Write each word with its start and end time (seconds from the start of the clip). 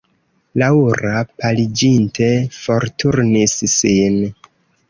Laŭra, 0.61 1.11
paliĝinte, 1.43 2.31
forturnis 2.63 3.55
sin. 3.79 4.21